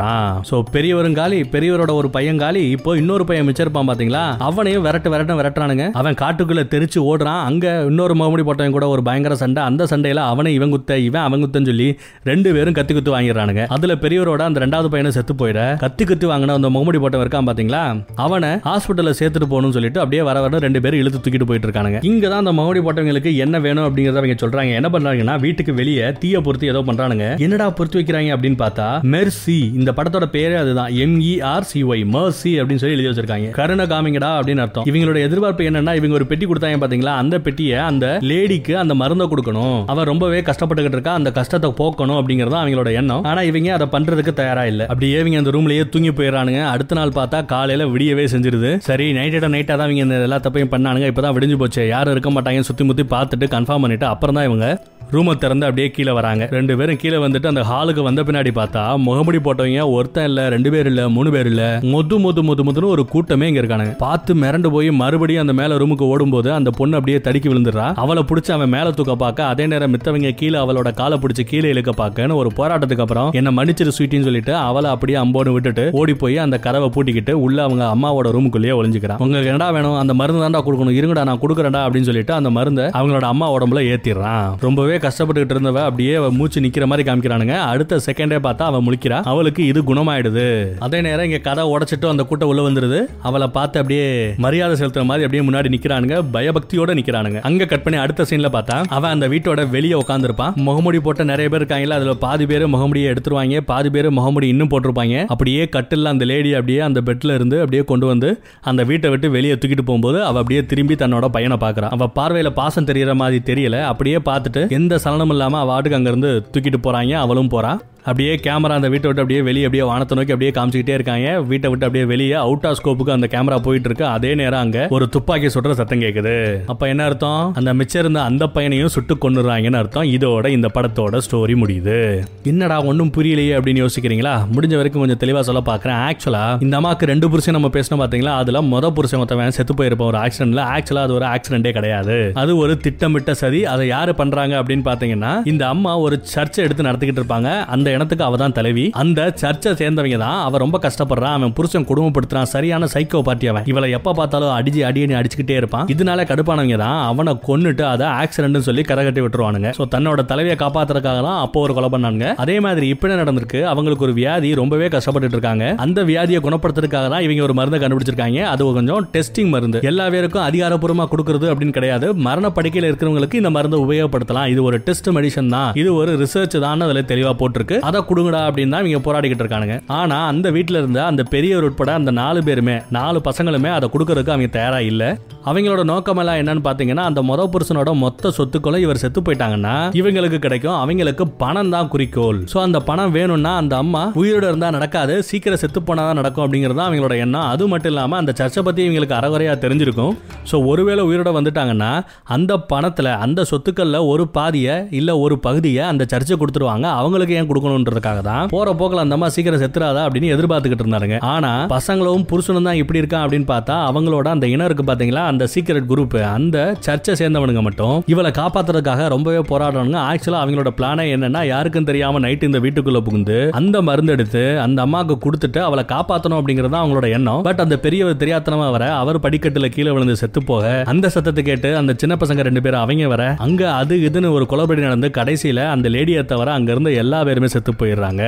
சோ 0.48 0.62
பெரியவரும் 0.74 1.16
காலி 1.18 1.38
பெரியவரோட 1.54 1.92
ஒரு 2.00 2.10
பையன் 2.16 2.40
காலி. 2.42 2.62
இப்போ 2.70 2.96
இன்னொரு 2.96 3.24
பையன் 3.24 3.46
மிச்சிருப்பான் 3.48 3.88
பாத்தீங்களா? 3.90 4.22
அவனையும் 4.48 4.84
விரட்டு 4.86 5.08
விரட்டம் 5.14 5.38
விரட்டுறானுங்க. 5.40 5.84
அவன் 6.00 6.18
காட்டுக்குள்ள 6.22 6.62
தெரிச்சு 6.74 6.98
ஓடுறான். 7.10 7.42
அங்க 7.48 7.84
இன்னொரு 7.90 8.14
முகமுடி 8.14 8.44
போட்டவன் 8.48 8.76
கூட 8.76 8.88
ஒரு 8.88 9.02
பயங்கர 9.08 9.36
சண்டை. 9.42 9.62
அந்த 9.70 9.86
சண்டையில 9.92 10.24
அவனை 10.32 10.54
இவன் 10.58 10.72
குத்த 10.74 10.98
இவன் 11.08 11.24
அவன் 11.26 11.42
குத்தன்னு 11.44 11.70
சொல்லி 11.72 11.88
ரெண்டு 12.30 12.52
பேரும் 12.56 12.76
கத்தி 12.78 12.94
குத்து 12.94 13.14
வாங்கிடுறானுங்க. 13.16 13.64
அதுல 13.76 13.94
பெரியவரோட 14.04 14.42
அந்த 14.48 14.60
ரெண்டாவது 14.64 14.90
பையனை 14.94 15.12
செத்து 15.16 15.34
போயிட 15.42 15.60
கத்தி 15.84 16.04
குத்தி 16.04 16.26
வாங்கின 16.32 16.56
அந்த 16.60 16.70
முகமுடி 16.76 17.00
போட்டவன் 17.02 17.26
இருக்கான் 17.26 17.48
பாத்தீங்களா? 17.50 17.82
அவனை 18.26 18.50
ஹாஸ்பிட்டல்ல 18.68 19.14
சேர்த்துட்டு 19.20 19.50
போகணும்னு 19.52 19.76
சொல்லிட்டு 19.78 20.00
அப்படியே 20.04 20.22
வர 20.22 20.40
வர 20.44 20.58
ரெண்டு 20.66 20.80
பேரும் 20.84 21.00
இழுத்து 21.02 21.18
தூக்கிட்டு 21.18 21.48
போயிட்டு 21.50 21.68
இருக்கானுங்க. 21.68 21.98
இங்க 22.10 22.24
தான் 22.28 22.42
அந்த 22.44 22.54
முகமுடி 22.58 22.82
போட்டவங்களுக்கு 22.86 23.36
என்ன 23.44 23.58
வேணும் 23.66 23.86
அப்படிங்கறத 23.88 24.20
அவங்க 24.22 24.36
சொல்றாங்க. 24.44 24.72
என்ன 24.80 24.88
பண்றாங்கன்னா 24.94 25.36
வீட்டுக்கு 25.44 25.74
வெளியே 25.80 26.06
தீய 26.22 26.40
பொருத்தி 26.46 26.66
ஏதோ 26.72 26.82
பண்றானுங்க. 26.88 27.26
என்னடா 27.46 27.68
பொருத்தி 27.78 27.98
வைக்கிறாங்க 28.00 28.36
அப்படின்னு 28.36 28.58
பார்த்தா 28.64 28.86
மெர்சி 29.14 29.58
இந்த 29.78 29.85
இந்த 29.86 30.02
படத்தோட 30.02 30.26
பேரே 30.36 30.54
அதுதான். 30.60 30.92
எம்இஆர் 31.02 31.66
சி 31.70 31.84
ஒய் 31.84 32.00
மர்சி 32.14 32.52
அப்படின்னு 32.60 32.82
சொல்லி 32.82 32.94
எழுதி 32.96 33.08
வச்சிருக்காங்க. 33.08 33.50
கருணை 33.50 33.84
காமிங்கடா 33.86 34.30
அப்படின்னு 34.38 34.62
அர்த்தம். 34.64 34.84
இவங்களோட 34.84 35.18
எதிர்பார்ப்பு 35.26 35.64
என்னன்னா 35.64 35.92
இவங்க 35.98 36.14
ஒரு 36.18 36.26
பெட்டி 36.26 36.46
கொடுத்தாங்க 36.46 36.78
பாத்தீங்களா? 36.84 37.12
அந்த 37.22 37.38
பெட்டியை 37.38 37.76
அந்த 37.90 38.06
லேடிக்கு 38.30 38.72
அந்த 38.72 38.94
மருந்தை 38.94 39.28
கொடுக்கணும். 39.32 39.84
அவன் 39.86 40.04
ரொம்பவே 40.04 40.40
கஷ்டப்பட்டுக்கிட்டு 40.40 40.98
இருக்கா. 40.98 41.12
அந்த 41.14 41.32
கஷ்டத்தை 41.32 41.70
போக்கணும் 41.80 42.18
அப்படிங்கறது 42.20 42.58
அவங்களோட 42.62 42.92
எண்ணம். 42.92 43.22
ஆனா 43.22 43.42
இவங்க 43.42 43.72
அதை 43.74 43.88
பண்றதுக்கு 43.94 44.34
தயாரா 44.40 44.64
இல்ல. 44.64 44.86
அப்படியே 44.86 45.20
இவங்க 45.20 45.38
அந்த 45.38 45.50
ரூம்லயே 45.50 45.88
தூங்கி 45.88 46.10
போயிடறானுங்க. 46.10 46.64
அடுத்த 46.64 46.94
நாள் 46.94 47.16
பார்த்தா 47.20 47.44
காலையில 47.44 47.86
விடியவே 47.94 48.26
செஞ்சிருது. 48.34 48.76
சரி 48.88 49.12
நைட்டோட 49.12 49.48
நைட்டா 49.56 49.76
தான் 49.76 49.88
இவங்க 49.90 50.04
இந்த 50.08 50.20
எல்லா 50.28 50.40
தப்பையும் 50.48 50.74
பண்ணானுங்க. 50.74 51.12
இப்பதான் 51.12 51.36
விடிஞ்சு 51.38 51.58
போச்சு. 51.62 51.88
யாரும் 51.88 52.16
இருக்க 52.16 52.30
மாட்டாங்க 52.30 52.60
சுத்தி 52.60 52.84
முத்தி 52.84 53.02
பார்த்துட்டு 53.02 53.48
கன்ஃபார்ம் 53.56 53.86
பண்ணிட்டு 53.86 54.06
அப்புறம் 54.06 54.34
தான் 54.34 54.44
இவங்க 54.44 54.82
ரூமை 55.12 55.32
திறந்து 55.38 55.66
அப்படியே 55.66 55.90
கீழே 55.90 56.12
வராங்க. 56.12 56.48
ரெண்டு 56.50 56.76
பேரும் 56.76 56.96
கீழே 56.96 57.16
வந்துட்டு 57.16 57.46
அந்த 57.46 57.62
ஹாலுக்கு 57.70 58.02
வந்த 58.02 58.22
பின்னாடி 58.22 58.50
பார்த்தா 58.54 58.82
முகமுடி 59.04 59.38
போட்டவங்க 59.44 59.90
ஒருத்தன் 59.90 60.24
இல்ல 60.24 60.48
ரெண்டு 60.48 60.70
பேர் 60.70 60.86
இல்ல 60.86 61.08
மூணு 61.08 61.30
பேர் 61.30 61.46
இல்ல. 61.46 61.78
மொது 61.82 62.16
மொது 62.24 62.42
மொது 62.48 62.62
மொதுன்னு 62.68 62.88
ஒரு 62.94 63.06
கூட்டமே 63.06 63.48
இங்க 63.48 63.60
இருக்கானுங்க. 63.60 63.96
பார்த்து 63.96 64.34
மிரண்டு 64.34 64.70
போய் 64.70 64.90
மறுபடியும் 64.90 65.48
அந்த 65.48 65.52
மேல 65.52 65.76
ரூமுக்கு 65.76 66.06
ஓடும்போது 66.12 66.52
அந்த 66.52 66.70
பொண்ணு 66.70 66.94
அப்படியே 66.94 67.20
தடுக்கி 67.20 67.48
விழுந்துடுறா. 67.48 67.94
அவளை 67.94 68.24
பிடிச்சி 68.30 68.52
அவன் 68.52 68.68
மேல 68.68 68.90
தூக்க 68.90 69.16
பார்க்க 69.16 69.46
அதே 69.46 69.66
நேரம் 69.66 69.92
மித்தவங்க 69.94 70.30
கீழே 70.30 70.58
அவளோட 70.58 70.94
காலை 70.94 71.18
பிடிச்சி 71.18 71.44
கீழே 71.44 71.68
இழுக்க 71.68 71.92
பார்க்கன்னு 72.02 72.34
ஒரு 72.34 72.52
போராட்டத்துக்கு 72.56 73.04
அப்புறம் 73.06 73.30
என்ன 73.32 73.50
மன்னிச்சிரு 73.50 73.94
ஸ்வீட்டின்னு 73.98 74.22
சொல்லிட்டு 74.22 74.54
அவளை 74.54 74.90
அப்படியே 74.90 75.18
அம்போன்னு 75.18 75.52
விட்டுட்டு 75.52 75.90
ஓடி 75.92 76.14
போய் 76.14 76.38
அந்த 76.38 76.58
கதவை 76.58 76.90
பூட்டிக்கிட்டு 76.94 77.32
உள்ள 77.32 77.62
அவங்க 77.62 77.84
அம்மாவோட 77.94 78.34
ரூமுக்குள்ளேயே 78.36 78.76
ஒளிஞ்சுக்கிறான். 78.80 79.18
உங்களுக்கு 79.18 79.50
என்னடா 79.52 79.70
வேணும்? 79.70 79.98
அந்த 79.98 80.14
மருந்து 80.14 80.42
தான்டா 80.42 80.62
கொடுக்கணும். 80.62 80.98
இருங்கடா 81.00 81.24
நான் 81.24 81.42
கொடுக்குறேன்டா 81.42 81.82
அப்படின்னு 81.86 82.10
சொல்லிட்டு 82.10 82.32
அந்த 82.32 82.50
மருந்தை 82.50 82.84
அவங்களோட 82.84 83.20
அம்மா 83.20 83.52
உடம்புல 83.52 83.82
ஏத்திடுறான். 83.94 84.54
ரொம்பவே 84.60 84.95
கஷ்டப்பட்டுக்கிட்டு 85.04 85.54
இருந்தவ 85.56 85.80
அப்படியே 85.88 86.14
அவ 86.14 86.30
மூச்சு 86.30 86.60
நிக்கிற 86.60 86.86
மாதிரி 86.86 87.04
காமிக்கிறானுங்க. 87.10 87.56
அடுத்த 87.72 88.00
செகண்டே 88.06 88.38
பார்த்தா 88.46 88.66
அவ 88.70 88.80
முழிக்கிறா. 88.82 89.18
அவளுக்கு 89.32 89.62
இது 89.66 89.82
குணமாயிடுது. 89.82 90.46
அதே 90.78 91.00
நேரம் 91.00 91.24
இங்க 91.24 91.38
கதை 91.38 91.64
உடைச்சிட்டு 91.74 92.12
அந்த 92.14 92.22
கூட்டம் 92.22 92.48
உள்ள 92.48 92.62
வந்துருது. 92.68 93.00
அவளை 93.22 93.48
பார்த்து 93.56 93.80
அப்படியே 93.80 94.06
மரியாதை 94.36 94.74
செலுத்துற 94.80 95.04
மாதிரி 95.04 95.26
அப்படியே 95.26 95.44
முன்னாடி 95.48 95.72
நிக்கிறானுங்க. 95.74 96.16
பயபக்தியோட 96.36 96.90
நிக்கிறானுங்க. 97.00 97.40
அங்க 97.50 97.70
கட் 97.72 97.82
பண்ணி 97.82 98.00
அடுத்த 98.04 98.26
சீன்ல 98.30 98.50
பார்த்தா 98.56 98.76
அவன் 98.98 99.10
அந்த 99.10 99.28
வீட்டோட 99.28 99.60
வெளியே 99.70 99.96
உட்காந்துருப்பான் 100.02 100.54
முகமுடி 100.66 101.00
போட்ட 101.06 101.24
நிறைய 101.32 101.48
பேர் 101.48 101.62
இருக்காங்கல்ல 101.62 101.98
அதுல 102.00 102.14
பாதி 102.24 102.46
பேர் 102.46 102.64
முகமுடியை 102.74 103.08
எடுத்துருவாங்க 103.12 103.60
பாதி 103.70 103.90
பேர் 103.90 104.08
முகமுடி 104.18 104.46
இன்னும் 104.52 104.70
போட்டிருப்பாங்க. 104.72 105.24
அப்படியே 105.34 105.62
கட்டில் 105.74 106.10
அந்த 106.12 106.24
லேடி 106.30 106.50
அப்படியே 106.58 106.80
அந்த 106.88 107.00
பெட்ல 107.08 107.34
இருந்து 107.38 107.56
அப்படியே 107.62 107.82
கொண்டு 107.90 108.06
வந்து 108.06 108.28
அந்த 108.70 108.82
வீட்டை 108.90 109.10
விட்டு 109.10 109.28
வெளியே 109.36 109.54
தூக்கிட்டு 109.54 109.84
போகும்போது 109.88 110.18
அவ 110.28 110.38
அப்படியே 110.42 110.62
திரும்பி 110.70 110.94
தன்னோட 110.94 111.26
பையனை 111.36 111.56
பாக்குறான் 111.64 111.94
அவ 111.96 112.10
பார்வையில 112.18 112.50
பாசம் 112.60 112.88
தெரியற 112.90 113.14
மாதிரி 113.22 113.38
தெரியல. 113.50 113.76
அப்படியே 113.92 114.18
பார்த்துட்டு 114.28 114.62
எந்த 114.78 114.85
சலனமும் 114.94 115.28
இல்லாம 115.28 115.58
அவள் 115.58 115.74
ஆட்டுக்கு 115.74 115.98
அங்கேருந்து 115.98 116.30
தூக்கிட்டு 116.52 116.78
போகிறாங்க 116.82 117.12
அவளும் 117.12 117.48
போறா. 117.48 117.80
அப்படியே 118.06 118.34
கேமரா 118.34 118.76
அந்த 118.78 118.88
வீட்டை 118.88 119.08
விட்டு 119.10 119.22
அப்படியே 119.22 119.40
வெளியே 119.42 119.64
அப்படியே 119.64 119.88
வானத்தை 119.90 120.16
நோக்கி 120.18 120.32
அப்படியே 120.32 120.52
காமிச்சிக்கிட்டே 120.58 120.94
இருக்காங்க. 120.98 121.40
வீட்டை 121.40 121.70
விட்டு 121.70 121.86
அப்படியே 121.86 122.08
வெளியே 122.12 122.32
அவுட் 122.32 122.66
ஆஃப் 122.66 122.78
ஸ்கோப்புக்கு 122.80 123.10
அந்த 123.10 123.28
கேமரா 123.30 123.58
போயிட்டு 123.58 123.88
இருக்கு. 123.88 124.06
அதே 124.06 124.34
நேரம் 124.34 124.60
அங்க 124.60 124.86
ஒரு 124.90 125.08
துப்பாக்கி 125.08 125.46
சுடுற 125.46 125.72
சத்தம் 125.72 126.00
கேக்குது. 126.00 126.34
அப்ப 126.66 126.88
என்ன 126.88 127.04
அர்த்தம்? 127.04 127.54
அந்த 127.54 127.74
மிச்சம் 127.74 128.00
இருந்த 128.00 128.22
அந்த 128.22 128.46
பையனையும் 128.46 128.88
சுட்டு 128.88 129.16
கொண்டுறாங்கன்னு 129.24 129.80
அர்த்தம். 129.82 130.02
இதோட 130.02 130.46
இந்த 130.46 130.70
படத்தோட 130.74 131.20
ஸ்டோரி 131.26 131.56
முடியுது. 131.62 132.24
என்னடா 132.42 132.82
ஒன்றும் 132.82 133.12
புரியலையே 133.16 133.54
அப்படின்னு 133.58 133.82
யோசிக்கிறீங்களா? 133.84 134.34
முடிஞ்ச 134.52 134.76
வரைக்கும் 134.76 135.06
கொஞ்சம் 135.06 135.22
தெளிவா 135.24 135.40
சொல்ல 135.40 135.62
பாக்குறேன். 135.66 135.98
ஆக்சுவலா 136.08 136.62
இந்த 136.62 136.80
அம்மாக்கு 136.80 137.10
ரெண்டு 137.12 137.30
புருஷன் 137.30 137.54
நம்ம 137.54 137.68
பேசணும் 137.68 138.02
பாத்தீங்களா? 138.02 138.34
அதுல 138.42 138.60
முத 138.60 138.90
புருஷன் 138.90 139.20
மொத்தவன் 139.20 139.48
செத்து 139.48 139.74
போயிருப்பான் 139.74 140.10
ஒரு 140.12 140.18
ஆக்சிடென்ட்ல 140.18 140.64
ஆக்சுவலா 140.74 141.04
அது 141.06 141.14
ஒரு 141.14 141.24
ஆக்சிடென்டே 141.24 141.70
கிடையாது. 141.70 142.30
அது 142.34 142.56
ஒரு 142.56 142.78
திட்டமிட்ட 142.78 143.34
சதி. 143.34 143.64
அதை 143.64 143.86
யாரு 143.86 144.14
பண்றாங்க 144.14 144.62
அப்படின்னு 144.62 144.84
பாத்தீங்கன்னா 144.90 145.46
இந்த 145.48 145.68
அம்மா 145.68 145.98
ஒரு 145.98 146.22
சர்ச்சை 146.34 146.64
எடுத்து 146.66 146.82
நடத்திக்கிட்டு 146.82 147.22
இருப்பாங்க. 147.22 147.64
அந்த 147.64 147.94
இனத்துக்கு 147.96 148.26
அவ 148.28 148.36
தான் 148.44 148.56
தலைவி. 148.58 148.86
அந்த 149.02 149.20
சர்ச்சை 149.42 149.72
சேர்ந்தவங்க 149.82 150.18
தான் 150.26 150.40
அவ 150.46 150.58
ரொம்ப 150.64 150.80
கஷ்டப்படுறான் 150.86 151.36
அவன் 151.38 151.54
புருஷன் 151.58 151.88
குடும்பப்படுத்துறான். 151.90 152.50
சரியான 152.54 152.88
சைக்கோ 152.94 153.22
பார்ட்டி 153.28 153.48
அவன். 153.52 153.66
இவளை 153.72 153.90
எப்ப 153.98 154.14
பார்த்தாலும் 154.20 154.54
அடிச்சு 154.58 154.82
அடியணி 154.90 155.16
அடிச்சுக்கிட்டே 155.20 155.56
இருப்பான். 155.60 155.86
இதனால 155.94 156.26
கடுப்பானவங்க 156.30 156.78
தான் 156.84 157.00
அவனை 157.10 157.34
கொன்னுட்டு 157.48 157.84
அதை 157.94 158.06
ஆக்சிடென்ட் 158.22 158.66
சொல்லி 158.68 158.84
கரை 158.90 159.02
கட்டி 159.06 159.22
விட்டுருவானுங்க. 159.24 159.70
சோ 159.78 159.84
தன்னோட 159.94 160.20
தலைவியை 160.32 160.56
காப்பாத்துறதுக்காக 160.64 161.20
தான் 161.28 161.40
அப்போ 161.44 161.60
ஒரு 161.66 161.74
கொலை 161.78 161.90
பண்ணாங்க 161.94 162.24
அதே 162.44 162.56
மாதிரி 162.66 162.86
இப்ப 162.94 163.08
என்ன 163.08 163.18
நடந்திருக்கு? 163.22 163.60
அவங்களுக்கு 163.72 164.06
ஒரு 164.08 164.14
வியாதி 164.20 164.50
ரொம்பவே 164.62 164.88
கஷ்டப்பட்டு 164.94 165.36
இருக்காங்க. 165.36 165.64
அந்த 165.84 166.00
வியாதியை 166.10 166.40
குணப்படுத்துறதுக்காக 166.46 167.08
தான் 167.14 167.24
இவங்க 167.26 167.42
ஒரு 167.48 167.56
மருந்தை 167.60 167.80
கண்டுபிடிச்சிருக்காங்க. 167.82 168.40
அது 168.52 168.70
கொஞ்சம் 168.78 169.08
டெஸ்டிங் 169.14 169.50
மருந்து. 169.54 169.78
எல்லா 169.90 170.04
பேருக்கும் 170.14 170.44
அதிகாரப்பூர்வமா 170.48 171.06
கொடுக்கறது 171.12 171.46
அப்படின்னு 171.52 171.76
கிடையாது. 171.78 172.06
மரண 172.28 172.46
படுக்கையில் 172.58 172.88
இருக்கிறவங்களுக்கு 172.90 173.40
இந்த 173.42 173.50
மருந்தை 173.56 173.78
உபயோகப்படுத்தலாம். 173.86 174.48
இது 174.54 174.60
ஒரு 174.68 174.78
டெஸ்ட் 174.86 175.10
மெடிசன் 175.16 175.52
தான். 175.56 175.70
இது 175.82 175.90
ஒரு 176.00 176.12
ரிசர்ச் 176.22 176.56
தான். 176.66 176.84
அதுல 176.86 177.02
தெளிவா 177.12 177.32
போட்டிருக்கு. 177.42 177.78
அதை 177.86 178.00
கொடுங்கடா 178.10 178.42
அப்படின்னு 178.48 178.74
தான் 178.74 178.84
இவங்க 178.84 179.02
போராடிக்கிட்டு 179.06 179.44
இருக்கானுங்க. 179.44 179.76
ஆனா 179.98 180.18
அந்த 180.32 180.46
வீட்டில் 180.56 180.80
இருந்த 180.80 181.00
அந்த 181.10 181.22
பெரியவர் 181.34 181.66
உட்பட 181.68 181.92
அந்த 182.00 182.14
நாலு 182.20 182.40
பேருமே 182.48 182.76
நாலு 182.98 183.18
பசங்களுமே 183.28 183.70
அதை 183.76 183.86
கொடுக்கறதுக்கு 183.94 184.34
அவங்க 184.34 184.50
தயாரா 184.58 184.80
இல்ல. 184.90 185.02
அவங்களோட 185.50 185.82
நோக்கமெல்லாம் 185.92 186.38
என்னன்னு 186.42 186.62
பாத்தீங்கன்னா 186.68 187.04
அந்த 187.10 187.20
மொத 187.30 187.42
புருஷனோட 187.54 187.90
மொத்த 188.04 188.30
சொத்துக்களும் 188.38 188.84
இவர் 188.84 189.02
செத்து 189.02 189.20
போயிட்டாங்கன்னா 189.26 189.74
இவங்களுக்கு 190.00 190.38
கிடைக்கும் 190.46 190.78
அவங்களுக்கு 190.82 191.24
பணம் 191.42 191.72
தான் 191.74 191.90
குறிக்கோள். 191.92 192.38
சோ 192.52 192.56
அந்த 192.66 192.78
பணம் 192.88 193.14
வேணும்னா 193.16 193.52
அந்த 193.62 193.74
அம்மா 193.82 194.02
உயிரோட 194.22 194.44
இருந்தா 194.50 194.70
நடக்காது 194.76 195.16
சீக்கிரம் 195.28 195.60
செத்து 195.62 195.80
போனாதான் 195.88 196.18
நடக்கும் 196.20 196.44
அப்படிங்கிறது 196.46 196.78
தான் 196.80 196.88
அவங்களோட 196.88 197.16
எண்ணம். 197.24 197.46
அது 197.52 197.64
மட்டும் 197.72 197.92
இல்லாம 197.92 198.16
அந்த 198.22 198.32
சர்ச்சை 198.40 198.64
பத்தி 198.68 198.82
இவங்களுக்கு 198.86 199.16
அறகுறையா 199.18 199.54
தெரிஞ்சிருக்கும். 199.64 200.14
சோ 200.50 200.58
ஒருவேளை 200.72 201.04
உயிரோட 201.10 201.32
வந்துட்டாங்கன்னா 201.38 201.92
அந்த 202.36 202.52
பணத்துல 202.72 203.12
அந்த 203.26 203.46
சொத்துக்கள்ல 203.52 204.00
ஒரு 204.12 204.26
பாதியை 204.38 204.76
இல்ல 205.00 205.18
ஒரு 205.24 205.36
பகுதியை 205.46 205.84
அந்த 205.92 206.06
சர்ச்சை 206.12 206.36
கொடுத்துருவாங்க. 206.42 206.86
அவங்களுக்கு 207.00 207.36
ஏன் 207.40 207.48
கொடுக்கணும் 207.50 207.75
காப்பாத்தணுன்றதுக்காக 207.76 208.20
தான் 208.28 208.48
போற 208.54 208.68
போக்கில் 208.80 209.02
அந்த 209.04 209.16
அம்மா 209.16 209.28
சீக்கிரம் 209.34 209.62
செத்துறாதா 209.62 210.02
அப்படின்னு 210.06 210.32
எதிர்பார்த்துக்கிட்டு 210.34 210.84
இருந்தாருங்க. 210.84 211.16
ஆனா 211.34 211.50
பசங்களும் 211.74 212.24
புருஷனும் 212.30 212.68
தான் 212.68 212.80
இப்படி 212.82 213.00
இருக்கான் 213.02 213.24
அப்படின்னு 213.24 213.48
பார்த்தா 213.52 213.76
அவங்களோட 213.90 214.26
அந்த 214.34 214.46
இனம் 214.54 214.68
இருக்கு 214.68 214.84
பாத்தீங்களா? 214.90 215.22
அந்த 215.32 215.44
சீக்கிரட் 215.54 215.88
குரூப் 215.92 216.16
அந்த 216.36 216.56
சர்ச்சை 216.86 217.14
சேர்ந்தவனுங்க 217.20 217.62
மட்டும் 217.68 217.96
இவளை 218.12 218.30
காப்பாத்துறதுக்காக 218.40 219.08
ரொம்பவே 219.14 219.40
போராடுறானுங்க. 219.50 220.00
ஆக்சுவலா 220.10 220.42
அவங்களோட 220.44 220.72
பிளானே 220.78 221.06
என்னன்னா 221.16 221.42
யாருக்கும் 221.52 221.88
தெரியாம 221.90 222.22
நைட் 222.26 222.48
இந்த 222.48 222.60
வீட்டுக்குள்ள 222.66 223.00
புகுந்து 223.08 223.38
அந்த 223.60 223.76
மருந்து 223.88 224.14
எடுத்து 224.16 224.44
அந்த 224.66 224.78
அம்மாவுக்கு 224.86 225.16
கொடுத்துட்டு 225.26 225.60
அவளை 225.68 225.84
காப்பாத்தணும் 225.94 226.38
அப்படிங்கறது 226.40 226.80
அவங்களோட 226.82 227.08
எண்ணம். 227.18 227.42
பட் 227.48 227.62
அந்த 227.64 227.76
பெரியவர் 227.84 228.20
தெரியாத்தனமா 228.22 228.68
வர 228.76 228.84
அவர் 229.02 229.22
படிக்கட்டுல 229.26 229.68
கீழே 229.76 229.90
விழுந்து 229.96 230.20
செத்து 230.22 230.40
போக 230.50 230.64
அந்த 230.92 231.06
சத்தத்தை 231.16 231.42
கேட்டு 231.50 231.68
அந்த 231.80 231.92
சின்ன 232.02 232.14
பசங்க 232.22 232.42
ரெண்டு 232.48 232.62
பேரும் 232.64 232.82
அவங்க 232.84 233.08
வர 233.14 233.24
அங்க 233.46 233.62
அது 233.80 233.94
இதுன்னு 234.08 234.28
ஒரு 234.36 234.44
குளறுபடி 234.50 234.82
நடந்து 234.86 235.08
கடைசியில 235.18 235.60
அந்த 235.74 235.86
லேடியை 235.94 236.22
தவிர 236.32 236.52
அங்க 236.58 236.70
இருந்த 236.74 236.90
எல்லா 237.02 237.18
பேருமே 237.28 237.48
செத்து 237.56 237.72
போயிடுறாங்க. 237.72 238.24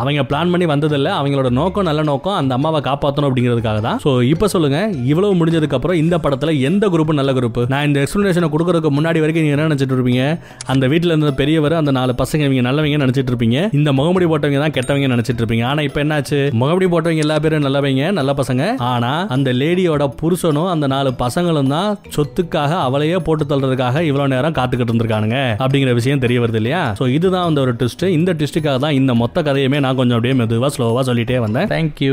அவங்க 0.00 0.22
பிளான் 0.30 0.52
பண்ணி 0.52 0.66
வந்ததில்லை. 0.72 1.10
அவங்களோட 1.20 1.48
நோக்கம் 1.60 1.86
நல்ல 1.88 2.02
நோக்கம் 2.10 2.36
அந்த 2.40 2.52
அம்மாவை 2.58 2.80
காப்பாற்றணும் 2.88 3.28
அப்படிங்கிறதுக்காக 3.28 3.80
தான். 3.86 3.98
ஸோ 4.04 4.10
இப்போ 4.32 4.46
சொல்லுங்க 4.54 4.78
இவ்வளவு 5.10 5.38
முடிஞ்சதுக்கு 5.40 5.76
அப்புறம் 5.78 5.98
இந்த 6.02 6.16
படத்தில் 6.24 6.52
எந்த 6.68 6.84
குரூப் 6.94 7.12
நல்ல 7.20 7.32
குரூப் 7.38 7.60
நான் 7.72 7.86
இந்த 7.88 7.98
எக்ஸ்பிளனேஷனை 8.04 8.48
கொடுக்கறதுக்கு 8.54 8.92
முன்னாடி 8.98 9.20
வரைக்கும் 9.24 9.44
நீங்கள் 9.46 9.58
என்ன 9.58 9.68
நினச்சிட்டு 9.70 9.96
இருப்பீங்க? 9.98 10.24
அந்த 10.74 10.84
வீட்டில் 10.92 11.14
இருந்த 11.14 11.32
பெரியவர் 11.40 11.76
அந்த 11.80 11.94
நாலு 11.98 12.14
பசங்க 12.22 12.46
இவங்க 12.48 12.64
நல்லவங்க 12.68 13.00
நினச்சிட்டு 13.04 13.32
இருப்பீங்க. 13.32 13.58
இந்த 13.78 13.92
முகமுடி 13.98 14.28
போட்டவங்க 14.32 14.60
தான் 14.64 14.74
கெட்டவங்க 14.76 15.10
நினச்சிட்டு 15.14 15.42
இருப்பீங்க. 15.44 15.66
ஆனால் 15.70 15.86
இப்போ 15.88 16.00
என்னாச்சு? 16.04 16.40
முகமுடி 16.62 16.88
போட்டவங்க 16.94 17.24
எல்லா 17.26 17.36
பேரும் 17.46 17.64
நல்லவங்க 17.66 18.10
நல்ல 18.20 18.34
பசங்க. 18.40 18.62
ஆனால் 18.92 19.26
அந்த 19.36 19.52
லேடியோட 19.60 20.06
புருஷனும் 20.22 20.70
அந்த 20.74 20.88
நாலு 20.94 21.12
பசங்களும் 21.22 21.72
தான் 21.74 21.90
சொத்துக்காக 22.16 22.72
அவளையே 22.86 23.20
போட்டு 23.28 23.46
தள்ளுறதுக்காக 23.52 24.04
இவ்வளோ 24.10 24.26
நேரம் 24.34 24.56
காத்துக்கிட்டு 24.60 24.92
இருந்திருக்கானுங்க 24.92 25.38
அப்படிங்கிற 25.64 25.92
விஷயம் 26.00 26.24
தெரிய 26.26 26.38
வருது 26.44 26.60
இல்லையா? 26.62 26.82
ஸோ 27.00 27.06
இதுதான் 27.18 27.46
அந்த 27.50 27.60
ஒரு 27.66 27.74
ட்விஸ்ட் 27.80 28.06
இந்த 28.18 28.30
ட்விஸ்ட்டுக்காக 28.40 28.78
தான் 28.86 28.98
இந்த 29.00 29.14
மொத்த 29.22 29.42
கதையுமே 29.48 29.80
நான் 29.84 29.98
கொஞ்சம் 30.00 30.16
அப்படியே 30.18 30.40
மெதுவாக 30.40 30.70
ஸ்லோவாக 30.76 31.04
சொல்லிட்டே 31.08 31.38
வந்தேன். 31.44 31.70
தேங்க்யூ 31.74 32.10